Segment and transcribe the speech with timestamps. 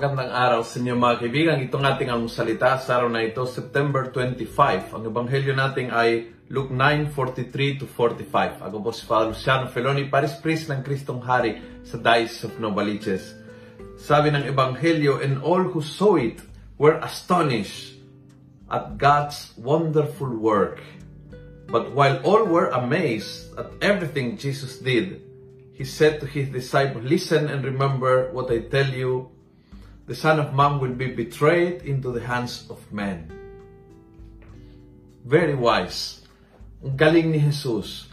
[0.00, 1.60] Magandang araw sa inyo mga kaibigan.
[1.60, 4.96] Itong ating ang salita sa araw na ito, September 25.
[4.96, 8.64] Ang ebanghelyo natin ay Luke 9:43 to 45.
[8.64, 13.36] Ako po si Father Luciano Feloni, Paris Priest ng Kristong Hari sa Diocese of Novaliches.
[14.00, 16.40] Sabi ng ebanghelyo, and all who saw it
[16.80, 18.00] were astonished
[18.72, 20.80] at God's wonderful work.
[21.68, 25.20] But while all were amazed at everything Jesus did,
[25.76, 29.36] he said to his disciples, Listen and remember what I tell you
[30.10, 33.30] the Son of Man will be betrayed into the hands of men.
[35.22, 36.26] Very wise.
[36.82, 38.10] Ang galing ni Jesus.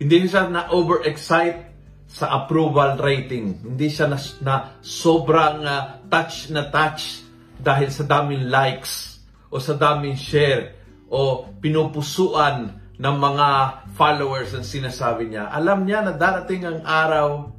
[0.00, 1.68] Hindi siya na overexcite
[2.08, 3.60] sa approval rating.
[3.60, 7.20] Hindi siya na, na sobrang uh, touch na touch
[7.60, 9.20] dahil sa daming likes
[9.52, 10.80] o sa daming share
[11.12, 13.48] o pinupusuan ng mga
[13.92, 15.52] followers ang sinasabi niya.
[15.52, 17.52] Alam niya na darating ang araw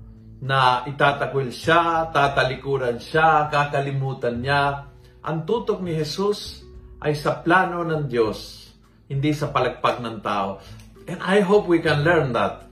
[0.43, 4.91] na itatakwil siya, tatalikuran siya, kakalimutan niya.
[5.23, 6.63] Ang tutok ni Jesus
[6.99, 8.71] ay sa plano ng Diyos,
[9.07, 10.59] hindi sa palagpag ng tao.
[11.05, 12.65] And I hope we can learn that.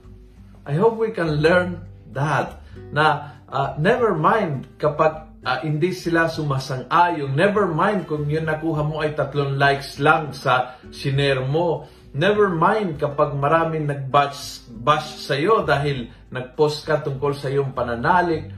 [0.66, 1.84] I hope we can learn
[2.16, 2.58] that.
[2.90, 9.04] Na uh, never mind kapag uh, hindi sila sumasang-ayong, never mind kung yun nakuha mo
[9.04, 15.66] ay tatlong likes lang sa shiner mo, Never mind kapag maraming nag-bash bash sa iyo
[15.66, 18.54] dahil nag-post ka tungkol sa iyong pananalig.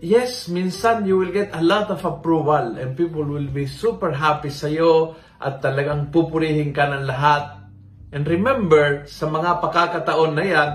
[0.00, 4.48] Yes, minsan you will get a lot of approval and people will be super happy
[4.48, 7.68] sa iyo at talagang pupurihin ka ng lahat.
[8.16, 10.72] And remember, sa mga pakakataon na yan,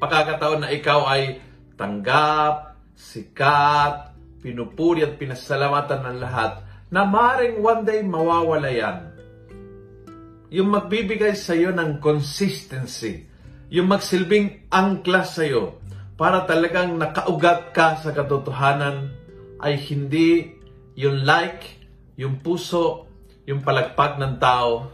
[0.00, 1.44] pakakataon na ikaw ay
[1.76, 9.09] tanggap, sikat, pinupuri at pinasalamatan ng lahat, na maring one day mawawala yan
[10.50, 13.24] yung magbibigay sa iyo ng consistency,
[13.70, 15.78] yung magsilbing angkla sa iyo
[16.18, 19.14] para talagang nakaugat ka sa katotohanan
[19.62, 20.50] ay hindi
[20.98, 21.80] yung like,
[22.18, 23.06] yung puso,
[23.46, 24.90] yung palagpag ng tao,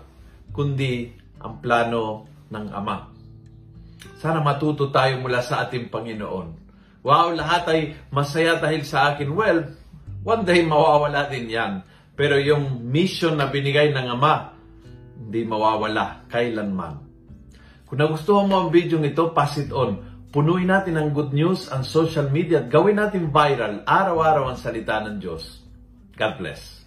[0.52, 2.96] kundi ang plano ng Ama.
[4.20, 6.48] Sana matuto tayo mula sa ating Panginoon.
[7.00, 7.80] Wow, lahat ay
[8.12, 9.30] masaya dahil sa akin.
[9.32, 9.72] Well,
[10.22, 11.80] one day mawawala din yan.
[12.16, 14.55] Pero yung mission na binigay ng Ama,
[15.26, 17.02] hindi mawawala kailanman.
[17.82, 19.98] Kung nagustuhan mo ang video ito, pass it on.
[20.30, 25.02] Punuin natin ang good news ang social media at gawin natin viral araw-araw ang salita
[25.02, 25.66] ng Diyos.
[26.14, 26.86] God bless.